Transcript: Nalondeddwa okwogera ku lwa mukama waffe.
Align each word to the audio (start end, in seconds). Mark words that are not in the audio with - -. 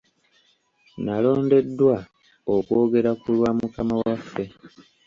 Nalondeddwa 1.03 1.97
okwogera 2.55 3.11
ku 3.21 3.27
lwa 3.35 3.49
mukama 3.57 3.95
waffe. 4.03 4.43